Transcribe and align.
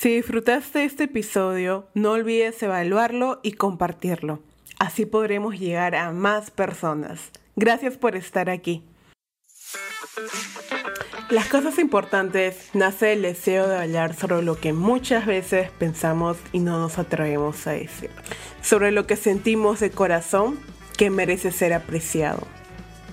Si 0.00 0.14
disfrutaste 0.14 0.86
este 0.86 1.04
episodio, 1.04 1.86
no 1.92 2.12
olvides 2.12 2.62
evaluarlo 2.62 3.38
y 3.42 3.52
compartirlo. 3.52 4.40
Así 4.78 5.04
podremos 5.04 5.60
llegar 5.60 5.94
a 5.94 6.10
más 6.10 6.50
personas. 6.50 7.30
Gracias 7.54 7.98
por 7.98 8.16
estar 8.16 8.48
aquí. 8.48 8.82
Las 11.28 11.48
cosas 11.48 11.78
importantes 11.78 12.70
nace 12.72 13.12
el 13.12 13.20
deseo 13.20 13.68
de 13.68 13.76
hablar 13.76 14.14
sobre 14.14 14.40
lo 14.40 14.58
que 14.58 14.72
muchas 14.72 15.26
veces 15.26 15.70
pensamos 15.72 16.38
y 16.50 16.60
no 16.60 16.78
nos 16.78 16.96
atrevemos 16.96 17.66
a 17.66 17.72
decir. 17.72 18.08
Sobre 18.62 18.92
lo 18.92 19.06
que 19.06 19.16
sentimos 19.16 19.80
de 19.80 19.90
corazón 19.90 20.58
que 20.96 21.10
merece 21.10 21.52
ser 21.52 21.74
apreciado. 21.74 22.46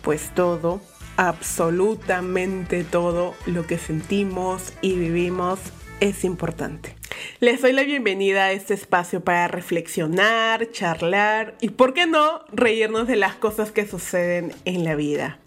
Pues 0.03 0.33
todo, 0.33 0.79
absolutamente 1.17 2.85
todo 2.85 3.35
lo 3.45 3.67
que 3.67 3.77
sentimos 3.77 4.71
y 4.81 4.95
vivimos 4.95 5.59
es 5.99 6.23
importante. 6.23 6.95
Les 7.39 7.61
doy 7.61 7.73
la 7.73 7.83
bienvenida 7.83 8.45
a 8.45 8.51
este 8.51 8.73
espacio 8.73 9.23
para 9.23 9.47
reflexionar, 9.47 10.71
charlar 10.71 11.55
y, 11.61 11.69
¿por 11.69 11.93
qué 11.93 12.05
no?, 12.05 12.45
reírnos 12.51 13.07
de 13.07 13.15
las 13.15 13.35
cosas 13.35 13.71
que 13.71 13.87
suceden 13.87 14.53
en 14.65 14.83
la 14.83 14.95
vida. 14.95 15.39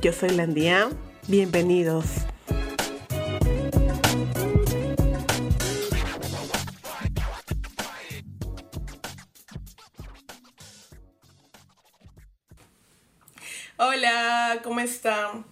Yo 0.00 0.12
soy 0.12 0.30
Landia 0.30 0.88
Bienvenidos. 1.28 2.06
Hola, 13.78 14.60
¿cómo 14.62 14.80
están? 14.80 15.44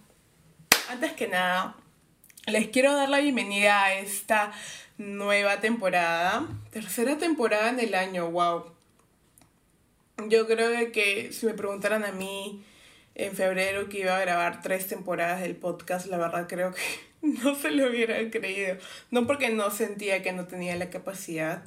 Antes 0.89 1.13
que 1.13 1.27
nada, 1.27 1.75
les 2.47 2.67
quiero 2.67 2.95
dar 2.95 3.09
la 3.09 3.19
bienvenida 3.19 3.83
a 3.83 3.95
esta 3.95 4.51
nueva 4.97 5.61
temporada. 5.61 6.47
Tercera 6.71 7.17
temporada 7.17 7.69
en 7.69 7.79
el 7.79 7.95
año, 7.95 8.29
wow. 8.29 8.65
Yo 10.27 10.45
creo 10.45 10.91
que 10.91 11.33
si 11.33 11.45
me 11.47 11.53
preguntaran 11.53 12.05
a 12.05 12.11
mí 12.11 12.63
en 13.15 13.33
febrero 13.35 13.89
que 13.89 14.01
iba 14.01 14.15
a 14.15 14.21
grabar 14.21 14.61
tres 14.61 14.87
temporadas 14.87 15.41
del 15.41 15.55
podcast, 15.55 16.05
la 16.05 16.17
verdad 16.17 16.47
creo 16.47 16.71
que 16.73 16.81
no 17.21 17.55
se 17.55 17.71
lo 17.71 17.89
hubiera 17.89 18.29
creído. 18.29 18.77
No 19.09 19.25
porque 19.25 19.49
no 19.49 19.71
sentía 19.71 20.21
que 20.21 20.31
no 20.31 20.45
tenía 20.45 20.75
la 20.75 20.91
capacidad, 20.91 21.63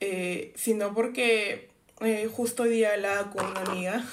eh, 0.00 0.52
sino 0.56 0.94
porque 0.94 1.68
eh, 2.00 2.30
justo 2.32 2.62
hoy 2.62 2.70
día 2.70 2.94
hablaba 2.94 3.30
con 3.30 3.44
una 3.44 3.60
amiga 3.60 4.04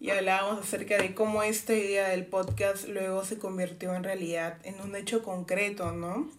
y 0.00 0.10
hablábamos 0.10 0.60
acerca 0.60 0.96
de 0.96 1.14
cómo 1.14 1.42
esta 1.42 1.74
idea 1.74 2.08
del 2.08 2.24
podcast 2.24 2.88
luego 2.88 3.22
se 3.24 3.38
convirtió 3.38 3.94
en 3.94 4.02
realidad, 4.02 4.56
en 4.64 4.80
un 4.80 4.96
hecho 4.96 5.22
concreto, 5.22 5.92
¿no? 5.92 6.30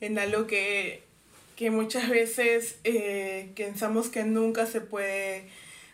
En 0.00 0.18
algo 0.18 0.48
que, 0.48 1.04
que 1.54 1.70
muchas 1.70 2.08
veces 2.08 2.78
eh, 2.82 3.52
pensamos 3.54 4.08
que 4.08 4.24
nunca 4.24 4.66
se 4.66 4.80
puede 4.80 5.48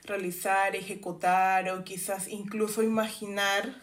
realizar, 0.04 0.74
ejecutar 0.74 1.68
o 1.68 1.84
quizás 1.84 2.28
incluso 2.28 2.82
imaginar. 2.82 3.74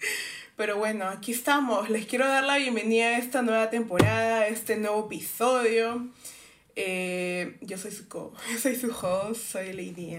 Pero 0.56 0.76
bueno, 0.76 1.06
aquí 1.06 1.32
estamos. 1.32 1.88
Les 1.88 2.04
quiero 2.04 2.28
dar 2.28 2.44
la 2.44 2.58
bienvenida 2.58 3.06
a 3.06 3.18
esta 3.18 3.40
nueva 3.40 3.70
temporada, 3.70 4.40
a 4.40 4.48
este 4.48 4.76
nuevo 4.76 5.06
episodio. 5.06 6.06
Eh, 6.76 7.56
yo, 7.62 7.78
soy 7.78 7.92
su 7.92 8.04
soy 8.60 8.76
su 8.76 8.90
host, 8.90 9.40
soy 9.40 9.72
Lady 9.72 10.14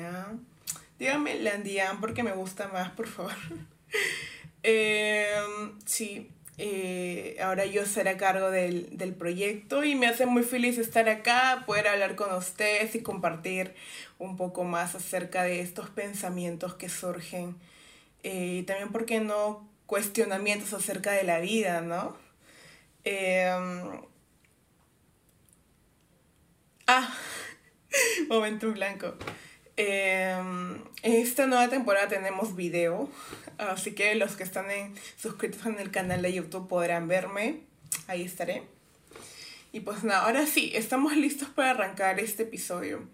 Dígame 1.01 1.33
Landian 1.39 1.99
porque 1.99 2.21
me 2.21 2.31
gusta 2.31 2.67
más, 2.67 2.91
por 2.91 3.07
favor. 3.07 3.33
Em, 4.63 5.79
sí, 5.87 6.29
eh, 6.59 7.35
ahora 7.41 7.65
yo 7.65 7.87
seré 7.87 8.11
a 8.11 8.17
cargo 8.17 8.51
del, 8.51 8.95
del, 8.95 9.15
proyecto 9.15 9.83
y 9.83 9.95
me 9.95 10.05
hace 10.05 10.27
muy 10.27 10.43
feliz 10.43 10.77
estar 10.77 11.09
acá, 11.09 11.63
poder 11.65 11.87
hablar 11.87 12.15
con 12.15 12.31
ustedes 12.35 12.93
y 12.93 13.01
compartir 13.01 13.73
un 14.19 14.37
poco 14.37 14.63
más 14.63 14.93
acerca 14.93 15.41
de 15.41 15.61
estos 15.61 15.89
pensamientos 15.89 16.75
que 16.75 16.89
surgen. 16.89 17.55
Eh, 18.21 18.57
y 18.59 18.63
también, 18.63 18.91
¿por 18.91 19.07
qué 19.07 19.19
no? 19.19 19.67
Cuestionamientos 19.87 20.71
acerca 20.73 21.13
de 21.13 21.23
la 21.23 21.39
vida, 21.39 21.81
¿no? 21.81 22.15
Em, 23.03 24.01
ah, 26.85 27.11
momento 28.29 28.71
blanco. 28.71 29.15
Em, 29.77 30.83
en 31.01 31.13
esta 31.13 31.47
nueva 31.47 31.69
temporada 31.69 32.07
tenemos 32.07 32.55
video, 32.55 33.09
así 33.57 33.93
que 33.93 34.15
los 34.15 34.35
que 34.35 34.43
están 34.43 34.65
suscritos 35.17 35.65
en 35.65 35.79
el 35.79 35.91
canal 35.91 36.21
de 36.21 36.33
YouTube 36.33 36.67
podrán 36.67 37.07
verme. 37.07 37.61
Ahí 38.07 38.23
estaré. 38.23 38.63
Y 39.71 39.79
pues 39.81 40.03
nada, 40.03 40.25
ahora 40.25 40.45
sí, 40.45 40.71
estamos 40.75 41.15
listos 41.15 41.49
para 41.49 41.71
arrancar 41.71 42.19
este 42.19 42.43
episodio. 42.43 43.07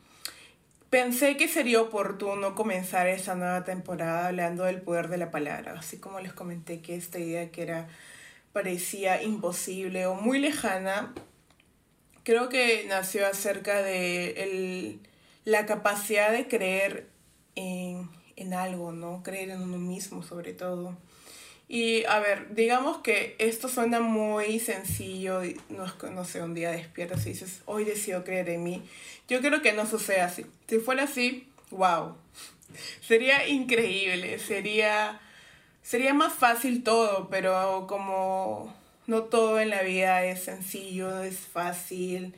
Pensé 0.90 1.38
que 1.38 1.48
sería 1.48 1.82
oportuno 1.82 2.56
comenzar 2.56 3.08
esta 3.08 3.36
nueva 3.36 3.64
temporada 3.64 4.28
hablando 4.28 4.64
del 4.64 4.82
poder 4.82 5.10
de 5.10 5.18
la 5.18 5.32
palabra, 5.32 5.76
así 5.78 5.98
como 5.98 6.20
les 6.20 6.34
comenté 6.34 6.82
que 6.82 6.96
esta 6.96 7.20
idea 7.20 7.52
que 7.52 7.62
era 7.62 7.88
parecía 8.54 9.22
imposible 9.22 10.08
o 10.08 10.16
muy 10.16 10.40
lejana, 10.40 11.14
creo 12.24 12.50
que 12.50 12.86
nació 12.88 13.28
acerca 13.28 13.84
de 13.84 14.32
el 14.32 15.00
la 15.48 15.66
capacidad 15.66 16.34
de 16.34 16.50
creer 16.50 17.08
en, 17.56 18.10
algo, 18.54 18.92
¿no? 18.92 19.24
Creer 19.24 19.52
en 19.52 19.62
uno 19.62 19.78
mismo 19.78 20.22
sobre 20.22 20.52
todo. 20.52 20.98
Y 21.70 22.04
a 22.04 22.20
ver, 22.20 22.54
digamos 22.54 22.98
que 22.98 23.38
esto 23.40 23.70
suena 23.70 24.02
muy 24.02 24.60
sencillo, 24.60 25.42
no, 25.70 25.86
no 26.12 26.26
sé, 26.26 26.44
un 26.44 26.54
día 26.54 26.72
despiertas 26.72 27.26
y 27.26 27.30
dices, 27.30 27.62
hoy 27.64 27.86
decido 27.86 28.26
creer 28.26 28.50
en 28.50 28.64
mí. 28.66 28.84
Yo 29.30 29.40
creo 29.40 29.62
que 29.62 29.72
no 29.72 29.86
sucede 29.86 30.20
así. 30.20 30.46
Si 30.68 30.80
fuera 30.80 31.04
así, 31.04 31.48
wow. 31.72 32.18
Sería 33.00 33.48
increíble, 33.48 34.40
sería, 34.40 35.22
sería 35.82 36.14
más 36.14 36.34
fácil 36.34 36.84
todo, 36.84 37.30
pero 37.30 37.86
como 37.88 38.76
no 39.06 39.24
todo 39.24 39.62
en 39.62 39.70
la 39.70 39.82
vida 39.84 40.26
es 40.26 40.44
sencillo, 40.44 41.24
es 41.24 41.38
fácil, 41.38 42.36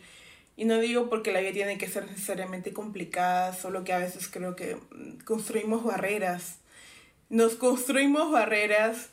y 0.60 0.66
no 0.66 0.78
digo 0.78 1.08
porque 1.08 1.32
la 1.32 1.40
vida 1.40 1.54
tiene 1.54 1.78
que 1.78 1.88
ser 1.88 2.06
necesariamente 2.06 2.74
complicada, 2.74 3.54
solo 3.54 3.86
que 3.86 3.94
a 3.94 4.00
veces 4.00 4.28
creo 4.28 4.58
que 4.58 4.76
mm, 4.76 5.20
construimos 5.24 5.86
barreras. 5.86 6.58
Nos 7.30 7.56
construimos 7.56 8.30
barreras 8.30 9.08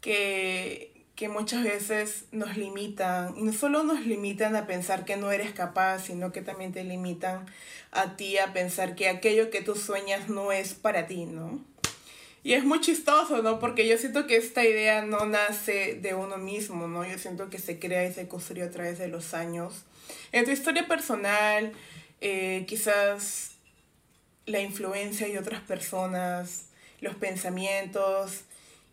que, 0.00 1.04
que 1.14 1.28
muchas 1.28 1.62
veces 1.62 2.24
nos 2.32 2.56
limitan. 2.56 3.32
No 3.36 3.52
solo 3.52 3.84
nos 3.84 4.04
limitan 4.06 4.56
a 4.56 4.66
pensar 4.66 5.04
que 5.04 5.16
no 5.16 5.30
eres 5.30 5.52
capaz, 5.52 6.00
sino 6.00 6.32
que 6.32 6.42
también 6.42 6.72
te 6.72 6.82
limitan 6.82 7.46
a 7.92 8.16
ti 8.16 8.38
a 8.38 8.52
pensar 8.52 8.96
que 8.96 9.08
aquello 9.08 9.50
que 9.50 9.62
tú 9.62 9.76
sueñas 9.76 10.28
no 10.28 10.50
es 10.50 10.74
para 10.74 11.06
ti, 11.06 11.26
¿no? 11.26 11.60
Y 12.44 12.54
es 12.54 12.64
muy 12.64 12.80
chistoso, 12.80 13.42
¿no? 13.42 13.58
Porque 13.58 13.86
yo 13.86 13.98
siento 13.98 14.26
que 14.26 14.36
esta 14.36 14.64
idea 14.64 15.02
no 15.02 15.26
nace 15.26 15.98
de 16.00 16.14
uno 16.14 16.38
mismo, 16.38 16.86
¿no? 16.86 17.04
Yo 17.04 17.18
siento 17.18 17.50
que 17.50 17.58
se 17.58 17.78
crea 17.78 18.06
y 18.08 18.12
se 18.12 18.28
construye 18.28 18.62
a 18.62 18.70
través 18.70 18.98
de 18.98 19.08
los 19.08 19.34
años 19.34 19.84
en 20.32 20.44
tu 20.44 20.50
historia 20.50 20.86
personal, 20.86 21.72
eh, 22.20 22.64
quizás 22.66 23.52
la 24.46 24.60
influencia 24.60 25.26
de 25.26 25.38
otras 25.38 25.60
personas, 25.60 26.66
los 27.00 27.14
pensamientos, 27.16 28.42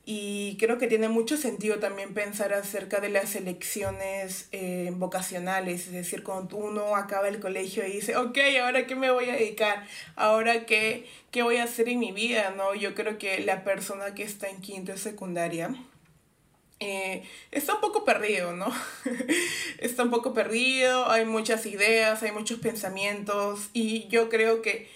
y 0.08 0.58
creo 0.58 0.78
que 0.78 0.88
tiene 0.88 1.10
mucho 1.10 1.36
sentido 1.36 1.80
también 1.80 2.14
pensar 2.14 2.54
acerca 2.54 3.00
de 3.00 3.10
las 3.10 3.36
elecciones 3.36 4.48
eh, 4.52 4.92
vocacionales, 4.94 5.88
es 5.88 5.94
decir, 5.94 6.22
cuando 6.22 6.58
uno 6.58 6.96
acaba 6.96 7.28
el 7.28 7.40
colegio 7.40 7.88
y 7.88 7.92
dice, 7.92 8.16
ok, 8.16 8.38
ahora 8.62 8.86
qué 8.86 8.96
me 8.96 9.10
voy 9.10 9.30
a 9.30 9.34
dedicar, 9.34 9.88
ahora 10.16 10.68
qué, 10.68 11.08
qué 11.32 11.42
voy 11.42 11.58
a 11.58 11.64
hacer 11.64 11.90
en 11.90 11.98
mi 11.98 12.12
vida, 12.12 12.54
¿no? 12.56 12.76
Yo 12.76 12.94
creo 12.94 13.18
que 13.18 13.40
la 13.40 13.64
persona 13.64 14.14
que 14.14 14.22
está 14.22 14.48
en 14.48 14.62
quinto 14.62 14.92
de 14.92 15.00
secundaria, 15.00 15.74
eh, 16.80 17.24
está 17.52 17.74
un 17.74 17.82
poco 17.82 18.06
perdido, 18.06 18.54
¿no? 18.54 18.72
está 19.80 20.04
un 20.04 20.12
poco 20.12 20.36
perdido, 20.36 21.10
hay 21.10 21.26
muchas 21.26 21.66
ideas, 21.66 22.22
hay 22.22 22.32
muchos 22.32 22.60
pensamientos 22.60 23.70
y 23.74 24.08
yo 24.10 24.30
creo 24.30 24.62
que 24.62 24.88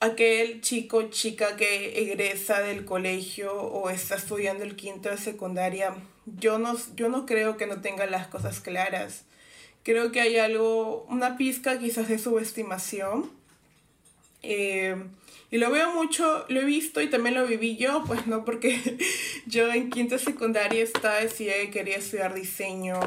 aquel 0.00 0.60
chico, 0.60 1.10
chica 1.10 1.56
que 1.56 2.00
egresa 2.00 2.60
del 2.60 2.84
colegio 2.84 3.52
o 3.52 3.90
está 3.90 4.16
estudiando 4.16 4.64
el 4.64 4.76
quinto 4.76 5.08
de 5.08 5.18
secundaria, 5.18 5.94
yo 6.26 6.58
no, 6.58 6.76
yo 6.94 7.08
no 7.08 7.26
creo 7.26 7.56
que 7.56 7.66
no 7.66 7.80
tenga 7.80 8.06
las 8.06 8.28
cosas 8.28 8.60
claras. 8.60 9.24
Creo 9.82 10.12
que 10.12 10.20
hay 10.20 10.36
algo, 10.36 11.06
una 11.08 11.36
pizca 11.36 11.78
quizás 11.78 12.08
de 12.08 12.18
subestimación. 12.18 13.30
Eh, 14.42 14.96
y 15.50 15.56
lo 15.56 15.70
veo 15.70 15.92
mucho, 15.94 16.44
lo 16.48 16.60
he 16.60 16.64
visto 16.64 17.00
y 17.00 17.08
también 17.08 17.34
lo 17.34 17.46
viví 17.46 17.76
yo, 17.76 18.04
pues 18.06 18.26
no, 18.26 18.44
porque 18.44 18.98
yo 19.46 19.72
en 19.72 19.88
quinta 19.90 20.18
secundaria 20.18 20.82
estaba, 20.82 21.16
decía 21.16 21.54
que 21.54 21.70
quería 21.70 21.96
estudiar 21.96 22.34
diseño 22.34 23.00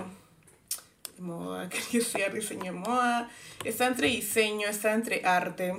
de 1.16 1.22
moda, 1.22 1.70
quería 1.70 2.02
estudiar 2.02 2.34
diseño 2.34 2.64
de 2.66 2.72
moda, 2.72 3.30
estaba 3.64 3.92
entre 3.92 4.08
diseño, 4.08 4.68
estaba 4.68 4.96
entre 4.96 5.24
arte. 5.24 5.76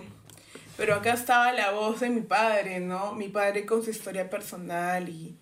Pero 0.83 0.97
acá 0.97 1.13
estaba 1.13 1.53
la 1.53 1.71
voz 1.71 2.01
de 2.01 2.11
mi 2.11 2.23
padre, 2.23 2.81
¿no? 2.81 3.15
Mi 3.15 3.29
padre 3.29 3.65
con 3.65 3.85
su 3.85 3.91
historia 3.91 4.29
personal 4.29 5.09
y, 5.09 5.37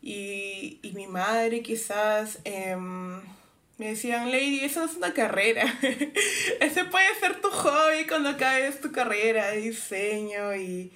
y, 0.00 0.78
y 0.84 0.92
mi 0.92 1.08
madre 1.08 1.62
quizás, 1.62 2.38
eh, 2.44 2.76
Me 2.76 3.88
decían, 3.88 4.30
Lady, 4.30 4.60
eso 4.60 4.78
no 4.78 4.86
es 4.86 4.96
una 4.96 5.12
carrera. 5.14 5.64
Ese 6.60 6.84
puede 6.84 7.12
ser 7.18 7.40
tu 7.40 7.50
hobby 7.50 8.06
cuando 8.06 8.28
acabes 8.28 8.80
tu 8.80 8.92
carrera 8.92 9.50
diseño 9.50 10.54
y, 10.54 10.92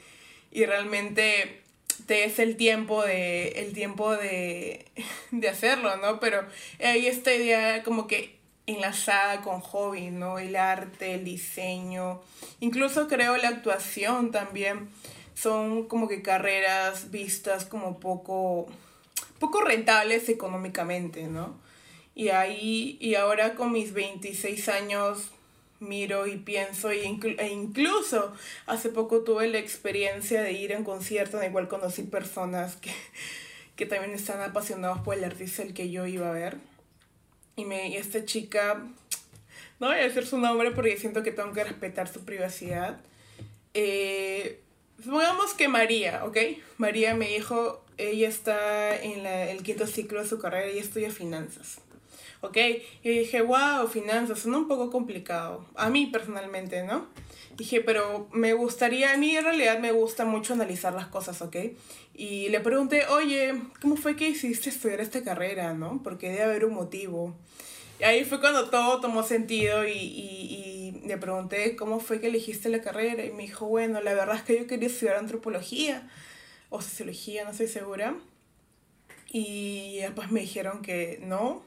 y 0.52 0.64
realmente 0.64 1.62
te 2.06 2.22
es 2.22 2.38
el 2.38 2.56
tiempo 2.56 3.02
de 3.02 3.48
el 3.48 3.72
tiempo 3.72 4.16
de, 4.16 4.86
de 5.32 5.48
hacerlo, 5.48 5.96
¿no? 5.96 6.20
Pero 6.20 6.46
hay 6.78 7.08
esta 7.08 7.34
idea 7.34 7.82
como 7.82 8.06
que 8.06 8.41
enlazada 8.74 9.40
con 9.42 9.60
hobby, 9.60 10.10
¿no? 10.10 10.38
El 10.38 10.56
arte, 10.56 11.14
el 11.14 11.24
diseño, 11.24 12.20
incluso 12.60 13.08
creo 13.08 13.36
la 13.36 13.48
actuación 13.48 14.30
también 14.30 14.88
son 15.34 15.88
como 15.88 16.08
que 16.08 16.22
carreras 16.22 17.10
vistas 17.10 17.64
como 17.64 17.98
poco 17.98 18.66
poco 19.38 19.60
rentables 19.62 20.28
económicamente, 20.28 21.24
¿no? 21.26 21.60
Y 22.14 22.28
ahí, 22.28 22.96
y 23.00 23.16
ahora 23.16 23.54
con 23.54 23.72
mis 23.72 23.92
26 23.92 24.68
años 24.68 25.30
miro 25.80 26.28
y 26.28 26.36
pienso 26.36 26.90
e, 26.92 27.02
e 27.02 27.48
incluso 27.48 28.32
hace 28.66 28.88
poco 28.90 29.22
tuve 29.24 29.48
la 29.48 29.58
experiencia 29.58 30.42
de 30.42 30.52
ir 30.52 30.72
a 30.72 30.78
un 30.78 30.84
concierto 30.84 31.38
en 31.38 31.44
el 31.44 31.52
cual 31.52 31.66
conocí 31.68 32.02
personas 32.04 32.76
que, 32.76 32.92
que 33.76 33.84
también 33.84 34.14
están 34.14 34.40
apasionados 34.40 35.00
por 35.00 35.16
el 35.16 35.24
artista 35.24 35.62
el 35.62 35.74
que 35.74 35.90
yo 35.90 36.06
iba 36.06 36.28
a 36.28 36.32
ver. 36.32 36.71
Y, 37.56 37.64
me, 37.64 37.88
y 37.88 37.96
esta 37.96 38.24
chica, 38.24 38.82
no 39.78 39.88
voy 39.88 39.96
a 39.96 40.02
decir 40.02 40.26
su 40.26 40.38
nombre 40.38 40.70
porque 40.70 40.96
siento 40.96 41.22
que 41.22 41.32
tengo 41.32 41.52
que 41.52 41.64
respetar 41.64 42.08
su 42.08 42.24
privacidad. 42.24 43.00
Eh, 43.74 44.60
supongamos 45.02 45.54
que 45.54 45.68
María, 45.68 46.24
¿ok? 46.24 46.36
María 46.78 47.14
me 47.14 47.28
dijo, 47.28 47.84
ella 47.98 48.28
está 48.28 48.96
en 49.00 49.26
el 49.26 49.62
quinto 49.62 49.86
ciclo 49.86 50.22
de 50.22 50.28
su 50.28 50.38
carrera 50.38 50.70
y 50.72 50.78
estudia 50.78 51.10
finanzas. 51.10 51.80
¿ok? 52.42 52.56
Y 53.02 53.08
dije, 53.08 53.40
wow, 53.40 53.88
finanzas, 53.88 54.40
son 54.40 54.54
un 54.54 54.68
poco 54.68 54.90
complicado. 54.90 55.64
A 55.74 55.88
mí 55.88 56.06
personalmente, 56.06 56.82
¿no? 56.84 57.06
Dije, 57.56 57.80
pero 57.82 58.28
me 58.32 58.54
gustaría, 58.54 59.12
a 59.12 59.16
mí 59.16 59.36
en 59.36 59.44
realidad 59.44 59.78
me 59.78 59.92
gusta 59.92 60.24
mucho 60.24 60.54
analizar 60.54 60.94
las 60.94 61.06
cosas, 61.08 61.42
¿ok? 61.42 61.56
Y 62.14 62.48
le 62.48 62.60
pregunté, 62.60 63.06
oye, 63.06 63.54
¿cómo 63.80 63.96
fue 63.96 64.16
que 64.16 64.28
hiciste 64.28 64.70
estudiar 64.70 65.00
esta 65.00 65.22
carrera, 65.22 65.74
no? 65.74 66.00
Porque 66.02 66.30
debe 66.30 66.42
haber 66.44 66.64
un 66.64 66.74
motivo. 66.74 67.34
Y 68.00 68.04
ahí 68.04 68.24
fue 68.24 68.40
cuando 68.40 68.70
todo 68.70 69.00
tomó 69.00 69.22
sentido 69.22 69.86
y, 69.86 69.92
y, 69.92 71.00
y 71.02 71.06
le 71.06 71.18
pregunté, 71.18 71.76
¿cómo 71.76 72.00
fue 72.00 72.20
que 72.20 72.28
elegiste 72.28 72.68
la 72.68 72.80
carrera? 72.80 73.24
Y 73.24 73.30
me 73.32 73.42
dijo, 73.42 73.66
bueno, 73.66 74.00
la 74.00 74.14
verdad 74.14 74.36
es 74.36 74.42
que 74.42 74.58
yo 74.58 74.66
quería 74.66 74.88
estudiar 74.88 75.16
antropología 75.16 76.08
o 76.70 76.80
sociología, 76.80 77.44
no 77.44 77.50
estoy 77.50 77.68
segura. 77.68 78.16
Y 79.30 79.98
después 79.98 80.30
me 80.30 80.40
dijeron 80.40 80.82
que 80.82 81.20
no, 81.22 81.62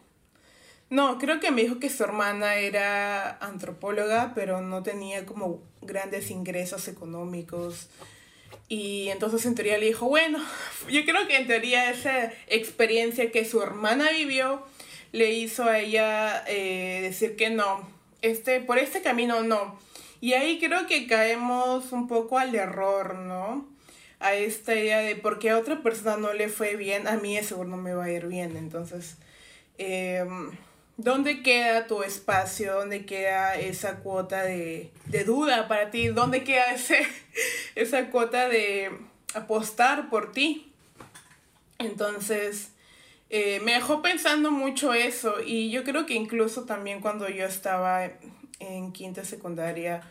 no, 0.89 1.17
creo 1.17 1.39
que 1.39 1.51
me 1.51 1.63
dijo 1.63 1.79
que 1.79 1.89
su 1.89 2.03
hermana 2.03 2.55
era 2.55 3.37
antropóloga, 3.37 4.33
pero 4.35 4.61
no 4.61 4.83
tenía 4.83 5.25
como 5.25 5.63
grandes 5.81 6.29
ingresos 6.29 6.87
económicos. 6.87 7.89
Y 8.67 9.09
entonces 9.09 9.45
en 9.45 9.55
teoría 9.55 9.77
le 9.77 9.87
dijo, 9.87 10.07
bueno, 10.07 10.39
yo 10.89 11.03
creo 11.05 11.27
que 11.27 11.37
en 11.37 11.47
teoría 11.47 11.89
esa 11.89 12.31
experiencia 12.47 13.31
que 13.31 13.45
su 13.45 13.61
hermana 13.61 14.11
vivió 14.11 14.63
le 15.11 15.31
hizo 15.31 15.65
a 15.65 15.79
ella 15.79 16.43
eh, 16.47 16.99
decir 17.01 17.35
que 17.35 17.49
no, 17.49 17.87
este, 18.21 18.61
por 18.61 18.77
este 18.77 19.01
camino 19.01 19.43
no. 19.43 19.79
Y 20.21 20.33
ahí 20.33 20.59
creo 20.59 20.87
que 20.87 21.07
caemos 21.07 21.91
un 21.91 22.07
poco 22.07 22.37
al 22.37 22.53
error, 22.55 23.15
¿no? 23.15 23.67
A 24.19 24.33
esta 24.33 24.75
idea 24.75 24.99
de 24.99 25.15
porque 25.15 25.49
a 25.49 25.57
otra 25.57 25.81
persona 25.83 26.17
no 26.17 26.33
le 26.33 26.49
fue 26.49 26.75
bien, 26.75 27.07
a 27.07 27.17
mí 27.17 27.41
seguro 27.43 27.69
no 27.69 27.77
me 27.77 27.93
va 27.93 28.05
a 28.05 28.11
ir 28.11 28.27
bien. 28.27 28.57
Entonces, 28.57 29.17
eh, 29.77 30.25
¿Dónde 30.97 31.43
queda 31.43 31.87
tu 31.87 32.03
espacio? 32.03 32.73
¿Dónde 32.73 33.05
queda 33.05 33.55
esa 33.55 33.97
cuota 33.97 34.43
de, 34.43 34.91
duda 35.25 35.67
para 35.67 35.91
ti? 35.91 36.07
¿Dónde 36.07 36.43
queda 36.45 36.71
ese, 36.73 37.05
esa 37.75 38.09
cuota 38.09 38.47
de 38.47 38.91
apostar 39.33 40.09
por 40.09 40.31
ti? 40.31 40.71
Entonces, 41.79 42.71
eh, 43.29 43.59
me 43.65 43.73
dejó 43.73 44.01
pensando 44.01 44.51
mucho 44.51 44.93
eso 44.93 45.35
y 45.45 45.69
yo 45.69 45.83
creo 45.83 46.05
que 46.05 46.13
incluso 46.13 46.63
también 46.63 47.01
cuando 47.01 47.27
yo 47.27 47.45
estaba 47.45 48.09
en 48.59 48.93
quinta 48.93 49.25
secundaria, 49.25 50.01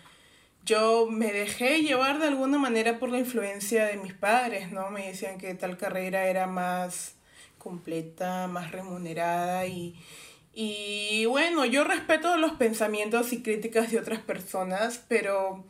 yo 0.67 1.07
me 1.11 1.33
dejé 1.33 1.83
llevar 1.83 2.19
de 2.19 2.27
alguna 2.27 2.59
manera 2.59 2.99
por 2.99 3.09
la 3.09 3.19
influencia 3.19 3.87
de 3.87 3.97
mis 3.97 4.13
padres, 4.13 4.71
¿no? 4.71 4.91
Me 4.91 5.07
decían 5.07 5.39
que 5.39 5.55
tal 5.55 5.79
carrera 5.79 6.27
era 6.27 6.47
más 6.47 7.15
completa, 7.57 8.47
más 8.49 8.73
remunerada 8.73 9.67
y 9.67 9.95
y 10.55 11.27
bueno, 11.27 11.65
yo 11.65 11.85
respeto 11.85 12.37
los 12.37 12.53
pensamientos 12.53 13.33
y 13.33 13.43
críticas 13.43 13.91
de 13.91 13.99
otras 13.99 14.21
personas, 14.21 15.03
pero 15.09 15.65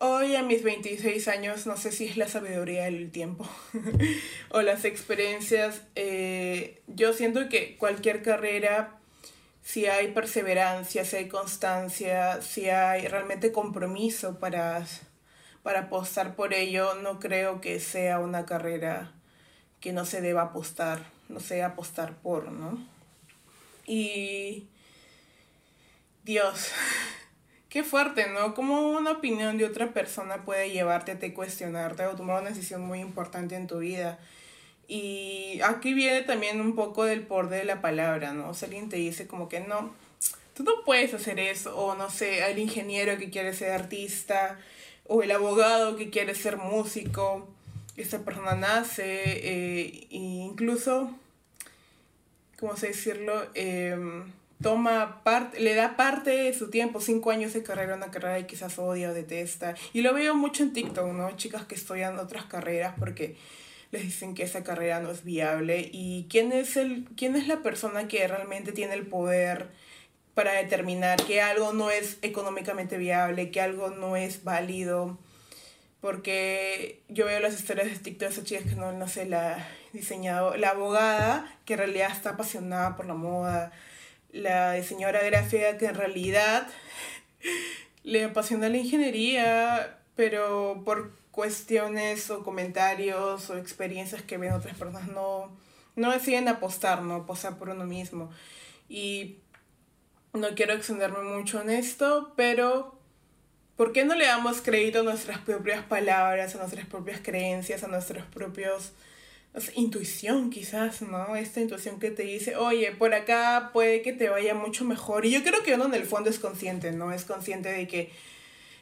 hoy 0.00 0.34
a 0.34 0.42
mis 0.42 0.62
26 0.62 1.28
años 1.28 1.66
no 1.66 1.76
sé 1.76 1.92
si 1.92 2.06
es 2.06 2.16
la 2.16 2.26
sabiduría 2.26 2.84
del 2.84 3.10
tiempo 3.10 3.48
o 4.50 4.62
las 4.62 4.84
experiencias. 4.84 5.82
Eh, 5.94 6.82
yo 6.86 7.12
siento 7.12 7.48
que 7.48 7.76
cualquier 7.76 8.22
carrera, 8.22 8.98
si 9.62 9.86
hay 9.86 10.08
perseverancia, 10.08 11.04
si 11.04 11.16
hay 11.16 11.28
constancia, 11.28 12.42
si 12.42 12.68
hay 12.68 13.06
realmente 13.08 13.52
compromiso 13.52 14.38
para, 14.38 14.84
para 15.62 15.80
apostar 15.80 16.34
por 16.34 16.54
ello, 16.54 16.94
no 16.94 17.20
creo 17.20 17.60
que 17.60 17.78
sea 17.78 18.18
una 18.18 18.46
carrera 18.46 19.12
que 19.80 19.92
no 19.92 20.04
se 20.04 20.20
deba 20.20 20.42
apostar, 20.42 21.04
no 21.28 21.40
sea 21.40 21.68
apostar 21.68 22.16
por, 22.16 22.50
¿no? 22.52 22.99
Y 23.86 24.66
Dios, 26.24 26.70
qué 27.68 27.82
fuerte, 27.82 28.28
¿no? 28.28 28.54
Cómo 28.54 28.90
una 28.90 29.12
opinión 29.12 29.58
de 29.58 29.64
otra 29.64 29.92
persona 29.92 30.44
puede 30.44 30.70
llevarte 30.70 31.12
a 31.12 31.18
te 31.18 31.32
cuestionarte 31.34 32.06
o 32.06 32.16
tomar 32.16 32.40
una 32.40 32.50
decisión 32.50 32.82
muy 32.82 33.00
importante 33.00 33.56
en 33.56 33.66
tu 33.66 33.78
vida. 33.78 34.18
Y 34.88 35.60
aquí 35.62 35.94
viene 35.94 36.22
también 36.22 36.60
un 36.60 36.74
poco 36.74 37.04
del 37.04 37.22
poder 37.22 37.60
de 37.60 37.64
la 37.64 37.80
palabra, 37.80 38.32
¿no? 38.32 38.50
O 38.50 38.54
sea, 38.54 38.66
alguien 38.66 38.88
te 38.88 38.96
dice 38.96 39.28
como 39.28 39.48
que 39.48 39.60
no, 39.60 39.94
tú 40.54 40.64
no 40.64 40.84
puedes 40.84 41.14
hacer 41.14 41.38
eso, 41.38 41.76
o 41.76 41.94
no 41.94 42.10
sé, 42.10 42.50
el 42.50 42.58
ingeniero 42.58 43.16
que 43.16 43.30
quiere 43.30 43.54
ser 43.54 43.70
artista, 43.70 44.58
o 45.06 45.22
el 45.22 45.30
abogado 45.30 45.96
que 45.96 46.10
quiere 46.10 46.34
ser 46.34 46.56
músico, 46.56 47.48
esa 47.96 48.24
persona 48.24 48.54
nace, 48.54 49.22
e 49.24 50.06
incluso 50.10 51.16
¿cómo 52.60 52.76
sé 52.76 52.88
decirlo? 52.88 53.46
Em, 53.54 54.30
toma 54.62 55.22
parte, 55.24 55.58
le 55.60 55.74
da 55.74 55.96
parte 55.96 56.30
de 56.30 56.54
su 56.54 56.70
tiempo, 56.70 57.00
cinco 57.00 57.30
años 57.30 57.54
de 57.54 57.62
carrera, 57.62 57.96
una 57.96 58.10
carrera 58.10 58.38
y 58.38 58.44
quizás 58.44 58.78
odia 58.78 59.10
o 59.10 59.14
detesta. 59.14 59.74
Y 59.94 60.02
lo 60.02 60.12
veo 60.12 60.34
mucho 60.34 60.62
en 60.62 60.72
TikTok, 60.74 61.12
¿no? 61.12 61.36
Chicas 61.36 61.64
que 61.64 61.74
estudian 61.74 62.18
otras 62.18 62.44
carreras 62.44 62.94
porque 62.98 63.36
les 63.90 64.02
dicen 64.02 64.34
que 64.34 64.42
esa 64.42 64.62
carrera 64.62 65.00
no 65.00 65.10
es 65.10 65.24
viable. 65.24 65.88
¿Y 65.90 66.26
quién 66.30 66.52
es, 66.52 66.76
el, 66.76 67.06
quién 67.16 67.34
es 67.36 67.48
la 67.48 67.62
persona 67.62 68.06
que 68.06 68.28
realmente 68.28 68.72
tiene 68.72 68.94
el 68.94 69.06
poder 69.06 69.68
para 70.34 70.52
determinar 70.52 71.24
que 71.24 71.40
algo 71.40 71.72
no 71.72 71.90
es 71.90 72.18
económicamente 72.22 72.98
viable, 72.98 73.50
que 73.50 73.60
algo 73.62 73.90
no 73.90 74.16
es 74.16 74.44
válido? 74.44 75.18
Porque 76.00 77.00
yo 77.08 77.26
veo 77.26 77.40
las 77.40 77.54
historias 77.54 77.88
de 77.88 77.98
TikTok 77.98 78.28
de 78.28 78.34
esas 78.34 78.44
chicas 78.44 78.64
que 78.64 78.76
no, 78.76 78.92
no 78.92 79.08
sé, 79.08 79.26
la 79.26 79.66
diseñadora, 79.92 80.56
la 80.58 80.70
abogada 80.70 81.58
que 81.64 81.74
en 81.74 81.78
realidad 81.80 82.10
está 82.12 82.30
apasionada 82.30 82.96
por 82.96 83.06
la 83.06 83.14
moda, 83.14 83.72
la 84.32 84.72
diseñadora 84.72 85.22
gráfica 85.22 85.78
que 85.78 85.86
en 85.86 85.94
realidad 85.94 86.68
le 88.02 88.24
apasiona 88.24 88.68
la 88.68 88.76
ingeniería, 88.76 89.98
pero 90.16 90.82
por 90.84 91.12
cuestiones 91.30 92.30
o 92.30 92.42
comentarios 92.42 93.50
o 93.50 93.56
experiencias 93.56 94.22
que 94.22 94.38
ven 94.38 94.52
otras 94.52 94.76
personas 94.76 95.08
no, 95.08 95.50
no 95.96 96.10
deciden 96.10 96.48
apostar, 96.48 97.02
no 97.02 97.14
apostar 97.14 97.56
por 97.58 97.70
uno 97.70 97.84
mismo. 97.84 98.30
Y 98.88 99.38
no 100.32 100.54
quiero 100.54 100.74
extenderme 100.74 101.22
mucho 101.22 101.60
en 101.60 101.70
esto, 101.70 102.32
pero 102.36 102.98
¿por 103.76 103.92
qué 103.92 104.04
no 104.04 104.14
le 104.14 104.26
damos 104.26 104.60
crédito 104.60 105.00
a 105.00 105.04
nuestras 105.04 105.38
propias 105.38 105.84
palabras, 105.84 106.54
a 106.54 106.58
nuestras 106.58 106.86
propias 106.86 107.20
creencias, 107.20 107.84
a 107.84 107.88
nuestros 107.88 108.24
propios 108.26 108.92
intuición 109.74 110.50
quizás, 110.50 111.02
¿no? 111.02 111.34
Esta 111.34 111.60
intuición 111.60 111.98
que 111.98 112.10
te 112.10 112.22
dice, 112.22 112.56
oye, 112.56 112.92
por 112.92 113.14
acá 113.14 113.70
puede 113.72 114.02
que 114.02 114.12
te 114.12 114.28
vaya 114.28 114.54
mucho 114.54 114.84
mejor. 114.84 115.26
Y 115.26 115.30
yo 115.30 115.42
creo 115.42 115.62
que 115.62 115.74
uno 115.74 115.86
en 115.86 115.94
el 115.94 116.04
fondo 116.04 116.30
es 116.30 116.38
consciente, 116.38 116.92
¿no? 116.92 117.12
Es 117.12 117.24
consciente 117.24 117.68
de 117.70 117.88
que 117.88 118.10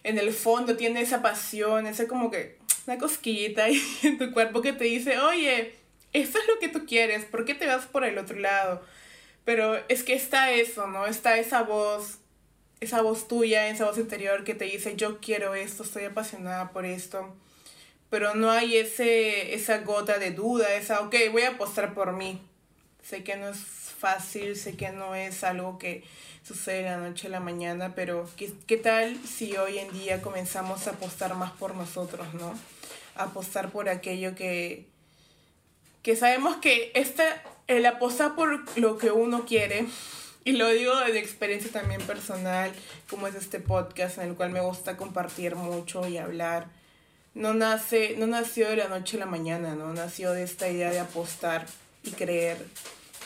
en 0.04 0.18
el 0.18 0.32
fondo 0.32 0.76
tiene 0.76 1.00
esa 1.00 1.22
pasión, 1.22 1.86
esa 1.86 2.06
como 2.06 2.30
que 2.30 2.58
una 2.86 2.98
cosquillita 2.98 3.66
en 4.02 4.18
tu 4.18 4.32
cuerpo 4.32 4.60
que 4.60 4.72
te 4.72 4.84
dice, 4.84 5.18
oye, 5.18 5.74
esto 6.12 6.38
es 6.38 6.46
lo 6.48 6.58
que 6.58 6.68
tú 6.68 6.86
quieres, 6.86 7.24
¿por 7.24 7.44
qué 7.44 7.54
te 7.54 7.66
vas 7.66 7.86
por 7.86 8.04
el 8.04 8.18
otro 8.18 8.38
lado? 8.38 8.82
Pero 9.44 9.76
es 9.88 10.02
que 10.02 10.14
está 10.14 10.52
eso, 10.52 10.86
¿no? 10.86 11.06
Está 11.06 11.38
esa 11.38 11.62
voz, 11.62 12.18
esa 12.80 13.00
voz 13.00 13.26
tuya, 13.26 13.68
esa 13.68 13.86
voz 13.86 13.96
interior 13.96 14.44
que 14.44 14.54
te 14.54 14.66
dice, 14.66 14.96
yo 14.96 15.18
quiero 15.20 15.54
esto, 15.54 15.82
estoy 15.82 16.04
apasionada 16.04 16.72
por 16.72 16.84
esto 16.84 17.34
pero 18.10 18.34
no 18.34 18.50
hay 18.50 18.76
ese, 18.76 19.54
esa 19.54 19.78
gota 19.78 20.18
de 20.18 20.30
duda, 20.30 20.74
esa, 20.74 21.00
ok, 21.00 21.14
voy 21.32 21.42
a 21.42 21.50
apostar 21.50 21.94
por 21.94 22.12
mí. 22.12 22.40
Sé 23.02 23.24
que 23.24 23.36
no 23.36 23.48
es 23.48 23.58
fácil, 23.58 24.56
sé 24.56 24.76
que 24.76 24.90
no 24.90 25.14
es 25.14 25.44
algo 25.44 25.78
que 25.78 26.04
sucede 26.42 26.84
de 26.84 26.90
la 26.90 26.96
noche 26.98 27.26
a 27.26 27.30
la 27.30 27.40
mañana, 27.40 27.94
pero 27.94 28.28
¿qué, 28.36 28.52
qué 28.66 28.76
tal 28.76 29.18
si 29.26 29.56
hoy 29.56 29.78
en 29.78 29.92
día 29.92 30.22
comenzamos 30.22 30.86
a 30.86 30.90
apostar 30.92 31.34
más 31.34 31.52
por 31.52 31.74
nosotros, 31.74 32.32
¿no? 32.34 32.54
apostar 33.18 33.70
por 33.70 33.88
aquello 33.88 34.34
que, 34.34 34.86
que 36.02 36.16
sabemos 36.16 36.56
que 36.56 36.92
esta, 36.94 37.42
el 37.66 37.84
apostar 37.84 38.34
por 38.34 38.64
lo 38.78 38.96
que 38.96 39.10
uno 39.10 39.44
quiere, 39.44 39.86
y 40.44 40.52
lo 40.52 40.68
digo 40.68 40.94
de 40.98 41.18
experiencia 41.18 41.70
también 41.70 42.00
personal, 42.02 42.72
como 43.10 43.26
es 43.26 43.34
este 43.34 43.60
podcast 43.60 44.18
en 44.18 44.30
el 44.30 44.34
cual 44.34 44.50
me 44.50 44.60
gusta 44.60 44.96
compartir 44.96 45.56
mucho 45.56 46.06
y 46.08 46.16
hablar, 46.16 46.68
no, 47.38 47.54
nace, 47.54 48.16
no 48.18 48.26
nació 48.26 48.68
de 48.68 48.76
la 48.76 48.88
noche 48.88 49.16
a 49.16 49.20
la 49.20 49.26
mañana, 49.26 49.74
¿no? 49.76 49.92
Nació 49.94 50.32
de 50.32 50.42
esta 50.42 50.68
idea 50.68 50.90
de 50.90 50.98
apostar 50.98 51.66
y 52.02 52.10
creer 52.10 52.58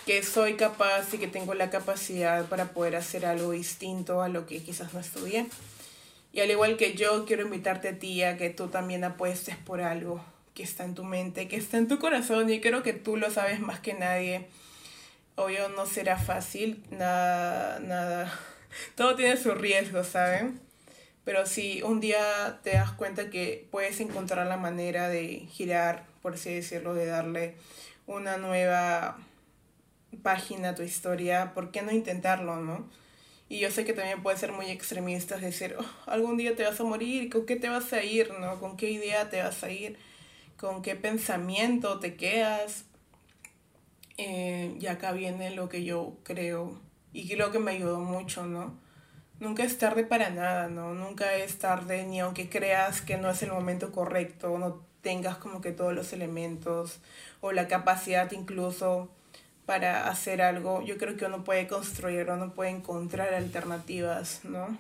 que 0.04 0.23
soy 0.23 0.54
capaz 0.54 1.14
y 1.14 1.19
que 1.19 1.28
tengo 1.28 1.54
la 1.54 1.71
capacidad 1.71 2.45
para 2.47 2.66
poder 2.73 2.97
hacer 2.97 3.25
algo 3.25 3.52
distinto 3.52 4.21
a 4.21 4.28
lo 4.28 4.47
que 4.47 4.62
quizás 4.62 4.92
no 4.92 5.00
estudié. 5.00 5.47
Y 6.33 6.40
al 6.40 6.50
igual 6.50 6.76
que 6.76 6.95
yo, 6.95 7.25
quiero 7.25 7.42
invitarte 7.42 7.88
a 7.88 7.99
ti 7.99 8.23
a 8.23 8.37
que 8.37 8.50
tú 8.50 8.69
también 8.69 9.02
apuestes 9.04 9.57
por 9.57 9.81
algo 9.81 10.23
que 10.54 10.62
está 10.62 10.85
en 10.85 10.95
tu 10.95 11.04
mente, 11.04 11.49
que 11.49 11.57
está 11.57 11.78
en 11.78 11.88
tu 11.88 11.99
corazón 11.99 12.50
y 12.50 12.61
creo 12.61 12.83
que 12.83 12.92
tú 12.92 13.16
lo 13.16 13.31
sabes 13.31 13.61
más 13.61 13.81
que 13.81 13.95
nadie. 13.95 14.47
Obvio 15.37 15.71
no 15.71 15.87
será 15.87 16.19
fácil, 16.19 16.85
nada, 16.90 17.81
nada. 17.81 18.38
Todo 18.95 19.16
tiene 19.16 19.38
su 19.38 19.52
riesgo, 19.52 20.04
¿saben? 20.04 20.61
Pero 21.25 21.47
si 21.47 21.83
un 21.83 22.00
día 22.00 22.61
te 22.62 22.73
das 22.73 22.93
cuenta 22.93 23.31
que 23.31 23.69
puedes 23.71 24.00
encontrar 24.00 24.47
la 24.47 24.57
manera 24.57 25.09
de 25.09 25.47
girar, 25.50 26.05
por 26.21 26.35
así 26.35 26.52
decirlo, 26.52 26.95
de 26.95 27.07
darle 27.07 27.57
una 28.07 28.37
nueva 28.38 29.19
página 30.23 30.71
a 30.71 30.75
tu 30.75 30.83
historia, 30.83 31.55
¿por 31.55 31.71
qué 31.71 31.83
no 31.83 31.93
intentarlo, 31.93 32.57
no? 32.57 32.88
Y 33.49 33.59
yo 33.59 33.71
sé 33.71 33.85
que 33.85 33.93
también 33.93 34.23
puede 34.23 34.38
ser 34.38 34.52
muy 34.52 34.67
extremista, 34.71 35.37
decir, 35.37 35.76
oh, 35.79 36.11
algún 36.11 36.37
día 36.38 36.57
te 36.57 36.64
vas 36.64 36.81
a 36.81 36.85
morir, 36.85 37.31
¿con 37.31 37.47
qué 37.47 37.57
te 37.57 37.69
vas 37.69 37.93
a 37.93 38.02
ir, 38.02 38.33
no? 38.41 38.59
¿Con 38.59 38.76
qué 38.76 38.91
idea 38.91 39.31
te 39.31 39.43
vas 39.43 39.62
a 39.62 39.71
ir? 39.71 39.99
¿Con 40.57 40.83
qué 40.83 40.97
pensamiento 40.97 42.00
te 42.00 42.17
quedas? 42.17 42.85
Eh, 44.17 44.76
y 44.81 44.87
acá 44.87 45.12
viene 45.12 45.50
lo 45.50 45.69
que 45.69 45.85
yo 45.85 46.19
creo 46.23 46.81
y 47.12 47.29
creo 47.29 47.50
que 47.52 47.59
me 47.59 47.73
ayudó 47.73 48.00
mucho, 48.00 48.47
¿no? 48.47 48.79
Nunca 49.42 49.64
es 49.64 49.76
tarde 49.76 50.04
para 50.04 50.30
nada, 50.30 50.68
¿no? 50.68 50.94
Nunca 50.94 51.34
es 51.34 51.58
tarde 51.58 52.06
ni 52.06 52.20
aunque 52.20 52.49
creas 52.49 53.00
que 53.00 53.16
no 53.16 53.28
es 53.28 53.42
el 53.42 53.50
momento 53.50 53.90
correcto, 53.90 54.56
no 54.56 54.80
tengas 55.00 55.37
como 55.37 55.61
que 55.61 55.72
todos 55.72 55.92
los 55.92 56.12
elementos 56.12 57.00
o 57.40 57.50
la 57.50 57.66
capacidad 57.66 58.30
incluso 58.30 59.11
para 59.66 60.08
hacer 60.08 60.42
algo, 60.42 60.80
yo 60.82 60.96
creo 60.96 61.16
que 61.16 61.25
uno 61.25 61.42
puede 61.42 61.66
construir, 61.66 62.30
uno 62.30 62.54
puede 62.54 62.70
encontrar 62.70 63.34
alternativas, 63.34 64.44
¿no? 64.44 64.78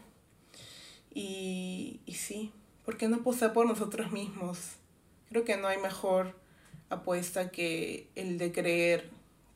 Y, 1.12 1.98
y 2.06 2.14
sí, 2.14 2.52
¿por 2.84 2.96
qué 2.96 3.08
no 3.08 3.16
apostar 3.16 3.52
por 3.52 3.66
nosotros 3.66 4.12
mismos? 4.12 4.76
Creo 5.28 5.44
que 5.44 5.56
no 5.56 5.66
hay 5.66 5.78
mejor 5.78 6.36
apuesta 6.88 7.50
que 7.50 8.06
el 8.14 8.38
de 8.38 8.52
creer 8.52 9.10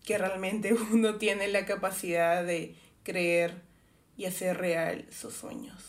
que 0.05 0.19
realmente 0.19 0.75
uno 0.93 1.15
tiene 1.15 1.47
la 1.47 1.65
capacidad 1.65 2.45
de 2.45 2.75
creer 3.05 3.66
y 4.17 4.27
hacer 4.27 4.59
real 4.59 5.05
sus 5.11 5.35
sueños. 5.35 5.83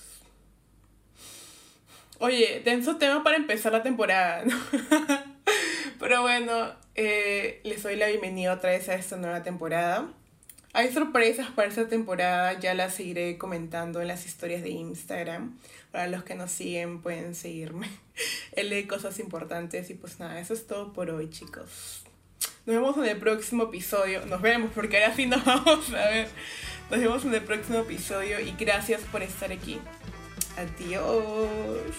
Oye, 2.19 2.61
denso 2.65 2.97
tema 2.97 3.23
para 3.23 3.37
empezar 3.37 3.71
la 3.71 3.83
temporada, 3.83 4.43
¿no? 4.43 4.57
Pero 5.99 6.21
bueno, 6.23 6.73
eh, 6.95 7.61
les 7.63 7.83
doy 7.83 7.95
la 7.95 8.07
bienvenida 8.07 8.53
otra 8.53 8.71
vez 8.71 8.89
a 8.89 8.95
esta 8.95 9.17
nueva 9.17 9.43
temporada. 9.43 10.07
Hay 10.73 10.91
sorpresas 10.91 11.49
para 11.51 11.67
esta 11.67 11.87
temporada, 11.87 12.59
ya 12.59 12.73
las 12.73 12.95
seguiré 12.95 13.37
comentando 13.37 14.01
en 14.01 14.07
las 14.07 14.25
historias 14.25 14.61
de 14.63 14.69
Instagram. 14.69 15.57
Para 15.91 16.07
los 16.07 16.23
que 16.23 16.35
nos 16.35 16.51
siguen 16.51 17.01
pueden 17.01 17.35
seguirme. 17.35 17.87
Él 18.51 18.69
lee 18.69 18.85
cosas 18.85 19.19
importantes 19.19 19.89
y 19.89 19.93
pues 19.93 20.19
nada, 20.19 20.39
eso 20.39 20.53
es 20.53 20.67
todo 20.67 20.93
por 20.93 21.09
hoy 21.09 21.29
chicos. 21.29 22.03
Nos 22.65 22.75
vemos 22.75 22.97
en 22.97 23.05
el 23.05 23.17
próximo 23.17 23.63
episodio. 23.63 24.25
Nos 24.25 24.41
vemos 24.41 24.71
porque 24.73 25.01
ahora 25.03 25.15
sí 25.15 25.25
nos 25.25 25.43
vamos 25.45 25.89
a 25.93 26.09
ver. 26.09 26.27
Nos 26.89 26.99
vemos 27.01 27.25
en 27.25 27.33
el 27.33 27.43
próximo 27.43 27.79
episodio 27.79 28.39
y 28.39 28.55
gracias 28.57 29.01
por 29.11 29.21
estar 29.21 29.51
aquí. 29.51 29.81
Adiós. 30.57 31.91